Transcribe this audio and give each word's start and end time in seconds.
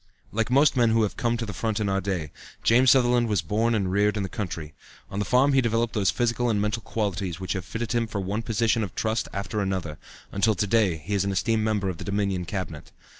Like 0.31 0.49
most 0.49 0.75
men 0.75 0.89
who 0.89 1.03
have 1.03 1.15
come 1.15 1.37
to 1.37 1.45
the 1.45 1.53
front 1.53 1.79
in 1.79 1.87
our 1.87 2.01
day, 2.01 2.31
James 2.63 2.89
Sutherland 2.89 3.27
was 3.27 3.43
born 3.43 3.75
and 3.75 3.91
reared 3.91 4.17
in 4.17 4.23
the 4.23 4.29
country. 4.29 4.73
On 5.11 5.19
the 5.19 5.25
farm 5.25 5.53
he 5.53 5.61
developed 5.61 5.93
those 5.93 6.09
physical 6.09 6.49
and 6.49 6.59
mental 6.59 6.81
qualities 6.81 7.39
which 7.39 7.53
have 7.53 7.63
fitted 7.65 7.91
him 7.91 8.07
for 8.07 8.19
one 8.19 8.41
position 8.41 8.81
of 8.83 8.95
trust 8.95 9.27
after 9.31 9.61
another, 9.61 9.99
until 10.31 10.55
to 10.55 10.65
day 10.65 10.97
he 10.97 11.13
is 11.13 11.23
an 11.23 11.31
esteemed 11.31 11.61
member 11.63 11.87
of 11.87 11.99
the 11.99 12.03
Dominion 12.03 12.45
Cabinet. 12.45 12.91